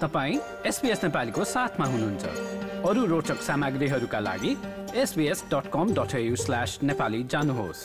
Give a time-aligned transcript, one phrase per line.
[0.00, 2.24] तपाईँ एसपिएस नेपालीको साथमा हुनुहुन्छ।
[2.88, 4.52] अरू रोचक सामग्रीहरूका लागि
[4.96, 7.82] SBS dot com dot slash Nepali जानुहोस्।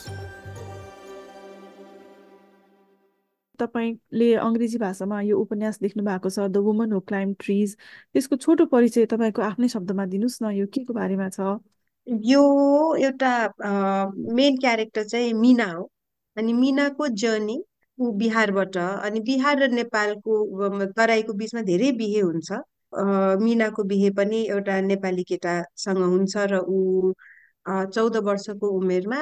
[3.59, 7.75] तपाईँले अङ्ग्रेजी भाषामा यो उपन्यास लेख्नु भएको छ the woman who climb trees
[8.15, 11.59] त्यसको छोटो परिचय तपाईँको आफ्नै शब्दमा दिनुहोस् न यो के को बारेमा छ?
[12.07, 12.43] यो
[12.95, 13.33] एउटा
[14.39, 15.91] मेन क्यारेक्टर चाहिँ मिना हो।
[16.37, 17.63] अनि मिनाको जर्नी
[17.99, 20.33] बिहारबाट अनि बिहार र नेपालको
[20.97, 22.51] तराईको बिचमा धेरै बिहे हुन्छ।
[23.43, 27.13] मिनाको बिहे पनि एउटा नेपाली केटासँग हुन्छ र ऊ
[27.93, 29.19] चौध वर्षको उमेरमा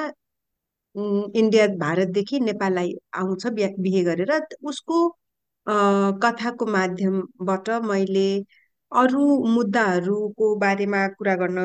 [1.40, 2.92] इन्डिया भारतदेखि नेपाललाई
[3.22, 4.98] आउँछ बिहे गरेर। उसको
[6.24, 8.28] कथाको माध्यमबाट मैले
[8.92, 9.22] अरू
[9.54, 11.58] मुद्दाहरूको बारेमा कुरा गर्न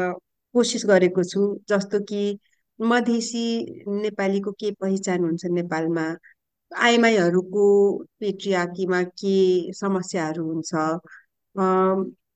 [0.56, 2.22] कोसिस गरेको छु। जस्तो कि
[2.80, 3.44] मधेसी
[3.88, 6.06] नेपालीको के पहिचान हुन्छ नेपालमा?
[6.78, 7.66] आइमाईहरूको
[8.20, 10.72] पेट्रियाकीमा के समस्याहरू हुन्छ?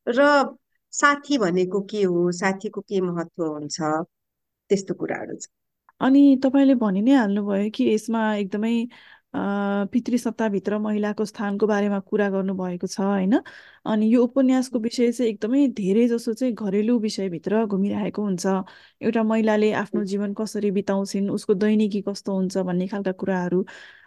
[0.07, 0.57] र
[0.93, 2.31] साथी भनेको के हो?
[2.31, 3.77] साथीको के महत्व हुन्छ?
[4.69, 5.47] त्यस्तो कुराहरू छ।
[6.01, 8.73] अनि तपाईँले भनि नै हाल्नुभयो कि यसमा एकदमै
[9.93, 13.39] पितृसत्ताभित्र महिलाको स्थानको बारेमा कुरा गर्नुभएको छ होइन?
[13.85, 18.45] अनि यो उपन्यासको विषय चाहिँ एकदमै धेरै जसो चाहिँ घरेलु विषयभित्र घुमिरहेको हुन्छ।
[19.01, 23.63] एउटा महिलाले आफ्नो जीवन कसरी बिताउँछिन् उसको दैनिकी कस्तो हुन्छ भन्ने खालका कुराहरू।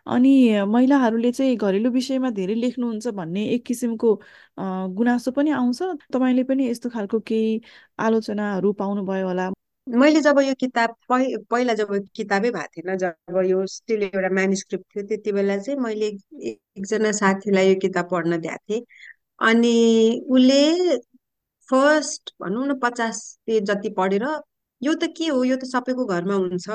[0.06, 0.32] अनि
[0.66, 4.14] महिलाहरूले चाहिँ घरेलु विषयमा धेरै लेख्नुहुन्छ भन्ने एक किसिमको
[4.98, 5.82] गुनासो पनि आउँछ।
[6.12, 7.60] तपाईँले पनि यस्तो खालको केही
[7.98, 9.50] आलोचनाहरू पाउनुभयो होला?
[9.86, 15.04] मैले जब यो किताब पहिला जब किताबै भएको थिएन जब यो स्टिल एउटा म्यानुस्क्रिप्ट थियो
[15.08, 16.06] त्यति बेला चाहिँ मैले
[16.50, 18.82] एकजना साथीलाई यो किताब पढ्न दिएको थिएँ।
[19.40, 19.74] अनि
[20.30, 20.98] उसले
[21.68, 24.24] फर्स्ट भनौँ न पचास पेज जति पढेर
[24.82, 25.42] यो त के हो?
[25.44, 26.68] यो त सबैको घरमा हुन्छ।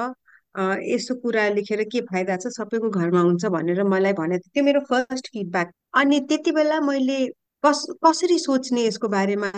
[0.93, 2.47] यसो कुरा लेखेर के फाइदा छ?
[2.57, 7.19] सबैको घरमा हुन्छ भनेर मलाई थियो। त्यो मेरो फर्स्ट फिडब्याक। अनि त्यति बेला मैले
[7.63, 9.51] कस कसरी सोच्ने यसको बारेमा?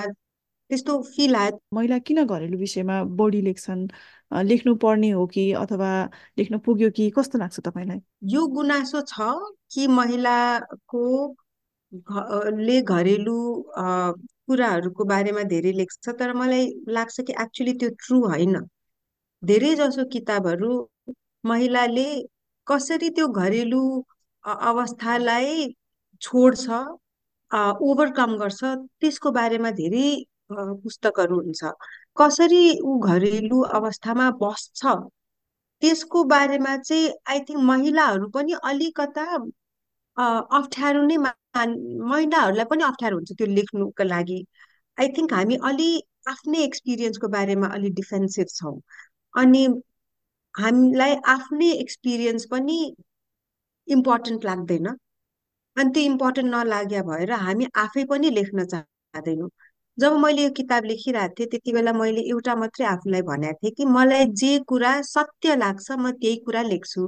[0.69, 3.87] त्यस्तो फिल आयो। महिला किन घरेलु विषयमा बढी लेख्छन्?
[4.31, 5.89] लेख्नु पर्ने हो कि अथवा
[6.37, 7.09] लेख्न पुग्यो कि?
[7.17, 7.99] कस्तो लाग्छ तपाईँलाई?
[8.33, 9.29] यो गुनासो छ
[9.73, 11.03] कि महिलाको
[12.67, 13.37] ले घरेलु
[14.47, 16.09] कुराहरूको बारेमा धेरै लेख्छ?
[16.09, 18.55] तर मलाई लाग्छ कि एक्चुली त्यो ट्रु होइन।
[19.43, 20.71] धेरै जसो किताबहरू
[21.45, 22.07] महिलाले
[22.67, 23.83] कसरी त्यो घरेलु
[24.43, 25.67] अवस्थालाई
[26.21, 26.65] छोड्छ
[27.87, 28.63] ओभरकम गर्छ
[29.01, 30.07] त्यसको बारेमा धेरै
[30.51, 31.71] पुस्तकहरू हुन्छ।
[32.17, 34.81] कसरी ऊ घरेलु अवस्थामा बस्छ?
[35.81, 39.23] त्यसको बारेमा चाहिँ आई थिङ्क महिलाहरू पनि अलिकता
[40.57, 44.39] अप्ठ्यारो नै महिलाहरूलाई पनि अप्ठ्यारो हुन्छ त्यो लेख्नुको लागि।
[44.97, 45.89] आई थिङ्क हामी अलि
[46.33, 48.75] आफ्नै एक्सपिरियन्सको बारेमा अलि डिफेन्सिभ छौँ।
[49.33, 49.63] अनि
[50.55, 52.77] हामीलाई आफ्नै एक्सपिरियन्स पनि
[53.87, 54.87] इम्पोर्टेन्ट लाग्दैन।
[55.77, 59.49] अनि त्यो इम्पोर्टेन्ट नलाग्या भएर हामी आफै पनि लेख्न चाहँदैनौँ।
[59.97, 63.85] जब मैले यो किताब लेखिरहेको थिएँ त्यति बेला मैले एउटा मात्रै आफूलाई भनेको थिएँ कि
[63.85, 67.07] मलाई जे कुरा सत्य लाग्छ म त्यही कुरा लेख्छु।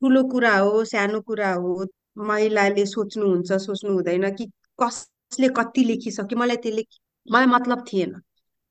[0.00, 1.86] ठुलो कुरा हो सानो कुरा हो
[2.28, 4.46] महिलाले सोच्नुहुन्छ सोच्नु हुँदैन कि
[4.82, 6.84] कसले कति लेखिसक्यो। मलाई त्यसले
[7.26, 8.14] मलाई मतलब थिएन।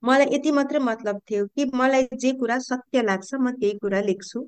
[0.04, 4.48] मलाई यति मात्रै मतलब थियो कि मलाई जे कुरा सत्य लाग्छ म त्यही कुरा लेख्छु।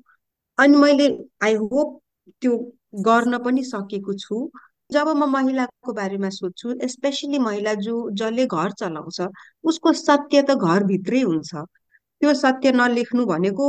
[0.58, 1.08] अनि मैले
[1.44, 1.98] आई होप
[2.42, 2.56] त्यो
[3.06, 4.48] गर्न पनि सकेको छु।
[4.94, 9.20] जब म महिलाको बारेमा सोध्छु स्पेसली महिला जो जसले घर चलाउँछ
[9.72, 13.66] उसको सत्य त घरभित्रै हुन्छ। त्यो सत्य नलेख्नु भनेको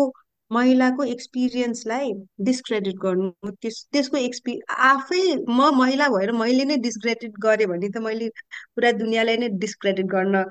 [0.51, 2.11] महिलाको एक्सपिरियन्सलाई
[2.47, 4.53] डिस्क्रेडिट गर्नु त्यस त्यसको एक्सपि
[4.89, 8.29] आफै म महिला भएर मैले नै डिस्क्रेडिट गरेँ भने त मैले
[8.75, 10.43] पुरा दुनियाँलाई नै डिस्क्रेडिट गर्न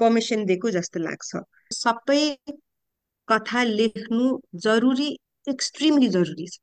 [0.00, 1.42] पर्मिसन दिएको जस्तो लाग्छ।
[1.76, 2.22] सबै
[3.28, 4.26] कथा लेख्नु
[4.64, 5.08] जरुरी
[5.48, 6.58] एक्सट्रिमली जरुरी छ।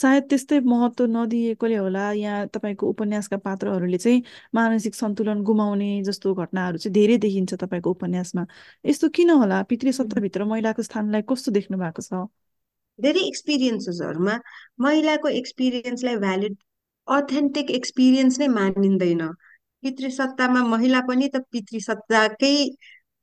[0.00, 4.22] सायद त्यस्तै महत्त्व नदिएकोले होला यहाँ तपाईँको उपन्यासका पात्रहरूले चाहिँ
[4.54, 8.44] मानसिक सन्तुलन गुमाउने जस्तो घटनाहरू चाहिँ धेरै देखिन्छ तपाईँको उपन्यासमा।
[8.84, 9.62] यस्तो किन होला?
[9.70, 12.26] पितृसत्ताभित्र महिलाको स्थानलाई कस्तो देख्नु भएको छ?
[12.98, 14.34] धेरै एक्सपिरियन्सेसहरूमा
[14.80, 16.54] महिलाको एक्सपिरियन्सलाई भ्यालिड
[17.08, 19.22] अथेन्टिक एक्सपिरियन्स नै मानिँदैन।
[19.82, 22.54] पितृसत्तामा महिला पनि त पितृसत्ताकै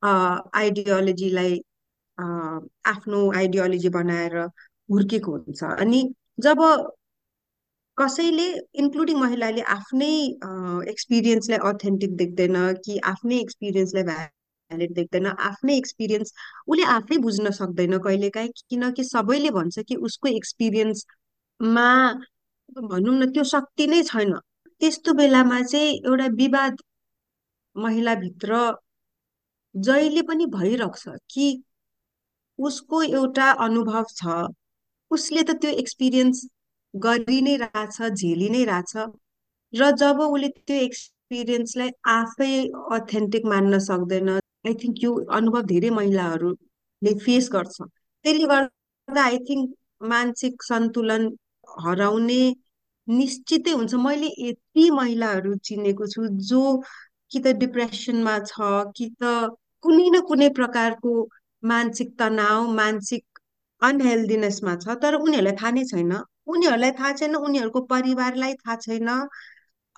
[0.02, 1.54] आइडियोलोजीलाई
[2.92, 4.36] आफ्नो आइडियोलोजी बनाएर
[4.92, 6.00] हुर्केको हुन्छ। अनि
[6.38, 6.60] जब
[7.98, 8.46] कसैले
[8.82, 10.14] इन्क्लुडिङ महिलाले आफ्नै
[10.92, 16.32] एक्सपिरियन्सलाई अथेन्टिक देख्दैन कि आफ्नै एक्सपिरियन्सलाई भ्यालिड देख्दैन आफ्नै एक्सपिरियन्स
[16.68, 21.88] उसले आफै बुझ्न सक्दैन कहिलेकाहीँ किनकि सबैले भन्छ कि उसको एक्सपिरियन्समा
[22.80, 24.34] भनौँ न त्यो शक्ति नै छैन।
[24.80, 26.82] त्यस्तो बेलामा चाहिँ एउटा विवाद
[27.76, 28.58] महिलाभित्र
[29.74, 31.46] जहिले पनि भइरहन्छ कि
[32.58, 34.24] उसको एउटा अनुभव छ।
[35.16, 36.46] उसले त त्यो एक्सपिरियन्स
[36.94, 38.92] गरि नै रहेछ झेलि नै रहेछ।
[39.72, 42.52] र जब उसले त्यो एक्सपिरियन्सलाई आफै
[42.98, 47.76] अथेन्टिक मान्न सक्दैन आई थिङ्क यो अनुभव धेरै महिलाहरूले फेस गर्छ।
[48.24, 49.74] त्यसले गर्दा आई थिङ्क
[50.12, 51.26] मानसिक सन्तुलन
[51.84, 52.42] हराउने
[53.08, 56.62] निश्चितै हुन्छ। मैले यति महिलाहरू चिनेको छु जो
[57.30, 59.32] कि त डिप्रेसनमा छ कि त
[59.84, 61.12] कुनै न कुनै प्रकारको
[61.62, 63.24] मानसिक तनाव मानसिक
[63.86, 66.12] अनहेल्दिनेसमा छ तर उनीहरूलाई थाहा नै छैन।
[66.52, 69.08] उनीहरूलाई थाहा छैन उनीहरूको परिवारलाई थाहा छैन।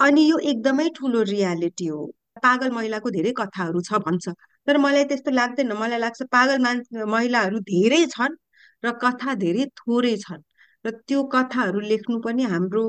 [0.01, 2.01] अनि यो एकदमै ठुलो रियालिटी हो।
[2.45, 4.35] पागल महिलाको धेरै कथाहरू छ भन्छ।
[4.69, 6.83] तर मलाई त्यस्तो लाग्दैन। मलाई लाग्छ पागल मान
[7.15, 8.37] महिलाहरू धेरै छन्
[8.83, 10.43] र कथा धेरै थोरै छन्।
[10.85, 12.85] र त्यो कथाहरू लेख्नु पनि हाम्रो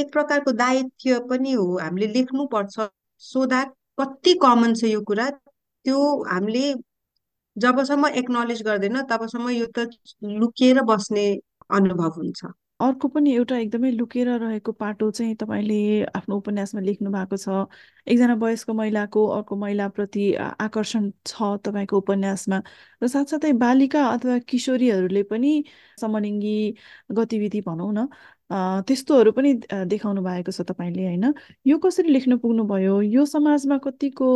[0.00, 2.88] एक प्रकारको दायित्व पनि हो। हामीले लेख्नु पर्छ।
[3.22, 5.26] सो द्याट कति कमन छ यो कुरा
[5.84, 6.64] त्यो हामीले
[7.58, 9.88] जबसम्म एक्नोलेज गर्दैन तबसम्म यो त
[10.40, 11.26] लुकिएर बस्ने
[11.70, 12.44] अनुभव हुन्छ।
[12.80, 15.78] अर्को पनि एउटा एकदमै लुकेर रहेको पाटो चाहिँ तपाईँले
[16.16, 17.48] आफ्नो उपन्यासमा लेख्नु भएको छ।
[18.06, 20.24] एकजना वयस्क महिलाको अर्को महिलाप्रति
[20.66, 22.58] आकर्षण छ तपाईँको उपन्यासमा।
[23.02, 25.52] र साथसाथै बालिका अथवा किशोरीहरूले पनि
[26.00, 26.56] समलिङ्गी
[27.12, 28.06] गतिविधि भनौँ न
[28.50, 29.52] त्यस्तोहरू पनि
[29.92, 31.24] देखाउनु भएको छ तपाईँले होइन?
[31.66, 33.00] यो कसरी लेख्न पुग्नुभयो?
[33.02, 34.28] यो समाजमा कतिको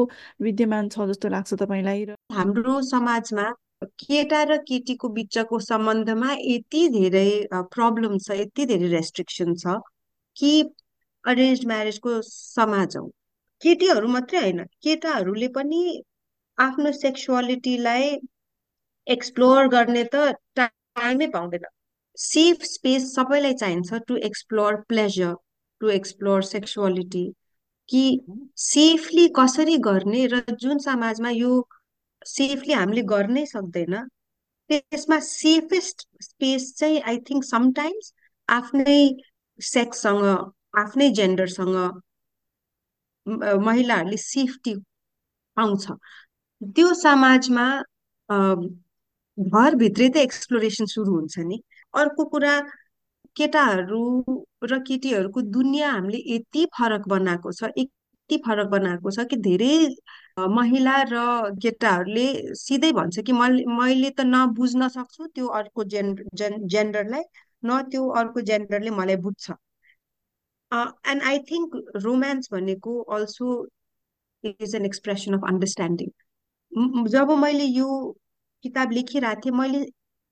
[0.43, 3.47] विद्यमान छ जस्तो लाग्छ तपाईँलाई र हाम्रो समाजमा
[4.03, 7.31] केटा र केटीको बिचको सम्बन्धमा यति धेरै
[7.73, 9.81] प्रब्लम छ यति धेरै रेस्ट्रिक्सन छ
[10.37, 10.53] कि
[11.25, 13.07] अरेन्ज म्यारेजको समाज हौ।
[13.63, 15.83] केटीहरू मात्रै होइन केटाहरूले पनि
[16.59, 18.17] आफ्नो सेक्सुअलिटीलाई
[19.07, 21.65] एक्सप्लोर गर्ने त टाइमै पाउँदैन।
[22.17, 25.35] सेफ स्पेस सबैलाई चाहिन्छ to explore pleasure
[25.81, 27.25] to explore sexuality
[27.89, 28.03] कि
[28.65, 31.53] सेफली कसरी गर्ने र जुन समाजमा यो
[32.27, 33.95] सेफली हामीले गर्नै सक्दैन
[34.71, 38.13] त्यसमा सेफेस्ट स्पेस चाहिँ आई थिङ्क समटाइम्स
[38.49, 39.01] आफ्नै
[39.61, 40.25] सेक्ससँग
[40.79, 41.77] आफ्नै जेन्डरसँग
[43.67, 44.75] महिलाहरूले सेफ्टी
[45.57, 45.87] पाउँछ।
[46.77, 47.67] त्यो समाजमा
[49.39, 51.59] घरभित्रै त एक्सप्लोरेसन सुरु हुन्छ नि।
[51.95, 52.61] अर्को कुरा
[53.37, 54.03] केटाहरू
[54.65, 59.73] र केटीहरूको दुनियाँ हामीले यति फरक बनाएको छ यति फरक बनाएको छ कि धेरै
[60.51, 61.23] महिला र
[61.63, 67.23] केटाहरूले सिधै भन्छ कि मैले त न बुझ्न सक्छु त्यो अर्को जेन्डर जेन्डरलाई
[67.63, 69.51] न त्यो अर्को जेन्डरले मलाई बुझ्छ।
[70.73, 73.49] एन्ड आई थिङ्क रोमान्स भनेको also
[74.45, 77.89] is an expression of understanding जब मैले यो
[78.65, 79.85] किताब लेखिरहेको थिएँ मैले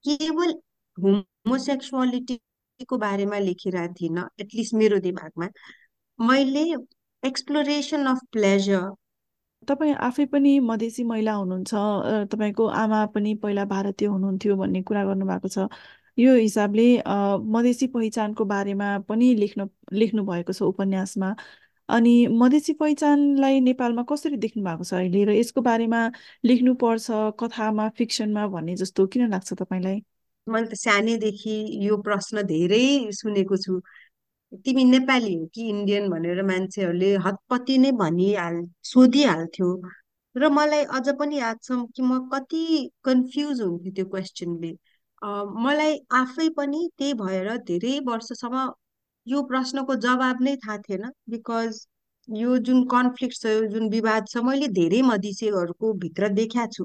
[0.05, 0.55] केवल
[1.03, 5.49] होमोसेक्सुअलिटीको बारेमा लेखिरहेको थिइनँ एटलिस्ट मेरो दिमागमा
[6.19, 6.65] मैले
[7.23, 8.91] एक्सप्लोरेसन अफ प्लेजर
[9.69, 11.71] तपाईँ आफै पनि मधेसी महिला हुनुहुन्छ
[12.33, 15.67] तपाईँको आमा पनि पहिला भारतीय हुनुहुन्थ्यो भन्ने कुरा गर्नुभएको छ।
[16.19, 16.87] यो हिसाबले
[17.57, 21.35] मधेसी पहिचानको बारेमा पनि लेख्न लेख्नु भएको छ उपन्यासमा।
[21.89, 25.25] अनि मधेसी पहिचानलाई नेपालमा कसरी देख्नु भएको छ अहिले?
[25.25, 26.01] र यसको बारेमा
[26.45, 27.07] लेख्नुपर्छ
[27.41, 30.01] कथामा फिक्सनमा भन्ने जस्तो किन लाग्छ तपाईँलाई?
[30.47, 31.57] मैले त सानैदेखि
[31.87, 32.85] यो प्रश्न धेरै
[33.21, 33.81] सुनेको छु।
[34.65, 39.69] तिमी नेपाली हो कि इन्डियन भनेर मान्छेहरूले हतपति नै भनिहाल सोधिहाल्थ्यो।
[40.37, 42.63] र मलाई अझ पनि याद छ कि म कति
[43.05, 44.73] कन्फ्युज हुन्थ्यो त्यो क्वेसनले।
[45.65, 48.67] मलाई आफै पनि त्यही भएर धेरै वर्षसम्म
[49.27, 51.87] यो प्रश्नको जवाब नै थाहा थिएन बिकज
[52.29, 56.85] यो जुन कन्फ्लिक्ट छ यो जुन विवाद छ मैले धेरै मधेसीहरूको भित्र देखाएको छु।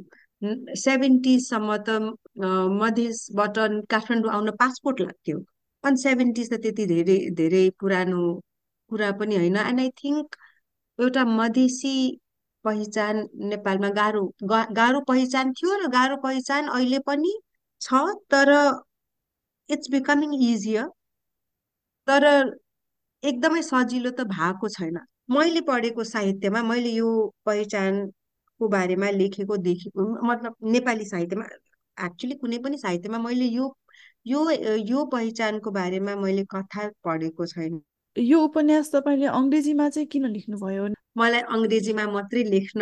[0.83, 1.89] सेभेन्टिजसम्म त
[2.81, 3.57] मधेसबाट
[3.91, 5.37] काठमाडौँ आउन पासपोर्ट लाग्थ्यो।
[5.83, 8.21] वान सेभेन्टिज त त्यति धेरै धेरै पुरानो
[8.91, 10.35] कुरा पनि होइन। एन्ड आई थिङ्क
[10.99, 11.95] एउटा मधेसी
[12.65, 13.17] पहिचान
[13.51, 14.21] नेपालमा गाह्रो
[14.79, 17.33] गाह्रो पहिचान थियो र गाह्रो पहिचान अहिले पनि
[17.81, 18.51] छ तर
[19.69, 20.87] इट्स बिकमिङ इजियर
[22.07, 22.23] तर
[23.23, 24.97] एकदमै सजिलो त भएको छैन।
[25.35, 27.11] मैले पढेको साहित्यमा मैले यो
[28.59, 31.45] पहिचानको बारेमा लेखेको देखेको मतलब नेपाली साहित्यमा
[31.97, 33.75] एक्चुली कुनै पनि साहित्यमा मैले यो
[34.25, 37.81] यो यो पहिचानको बारेमा मैले कथा पढेको छैन।
[38.15, 40.87] यो उपन्यास तपाईँले अङ्ग्रेजीमा चाहिँ किन लेख्नुभयो?
[41.17, 42.81] मलाई अङ्ग्रेजीमा मात्रै लेख्न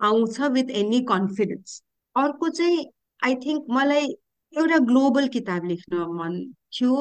[0.00, 1.82] आउँछ विथ एनी कन्फिडेन्स
[2.16, 2.84] अर्को चाहिँ
[3.22, 4.06] आई थिङ्क मलाई
[4.52, 6.40] एउटा ग्लोबल किताब लेख्न मन
[6.72, 6.96] थियो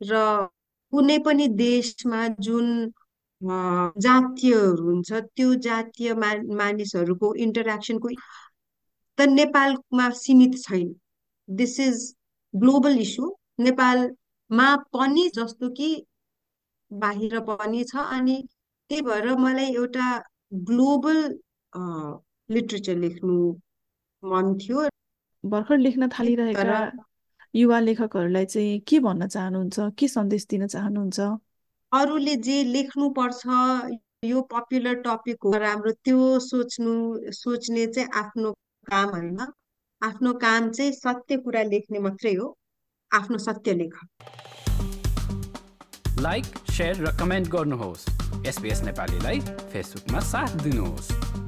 [0.00, 0.22] र
[0.92, 2.92] कुनै पनि देशमा जुन
[3.42, 8.08] जातीयहरू हुन्छ त्यो जातीय मा मानिसहरूको इन्टरेक्सनको
[9.18, 10.88] त नेपालमा सीमित छैन।
[11.48, 12.14] दिस इज
[12.54, 13.30] ग्लोबल इस्यु
[13.60, 15.90] नेपालमा पनि जस्तो कि
[16.90, 18.36] बाहिर पनि छ अनि
[18.90, 20.06] त्यही भएर मलाई एउटा
[20.70, 21.18] ग्लोबल
[22.48, 23.36] लिट्रेचर लेख्नु
[24.22, 24.88] मन थियो।
[25.44, 26.80] भर्खर लेख्न थालिरहेका
[27.54, 31.20] युवा लेखकहरूलाई चाहिँ के भन्न चाहनुहुन्छ के सन्देश दिन चाहनुहुन्छ?
[31.92, 33.42] अरूले जे लेख्नुपर्छ
[34.24, 36.92] यो पपुलर टपिक हो राम्रो त्यो सोच्नु
[37.32, 38.52] सोच्ने चाहिँ आफ्नो
[38.86, 39.38] काम होइन।
[40.02, 42.46] आफ्नो काम चाहिँ सत्य कुरा लेख्ने मात्रै हो
[43.10, 43.94] आफ्नो सत्य लेख
[46.20, 46.44] लाइक
[46.80, 48.08] र कमेन्ट गर्नुहोस्।
[48.46, 49.40] एसपिएस नेपालीलाई
[49.72, 51.41] फेसबुकमा साथ दिनुहोस्।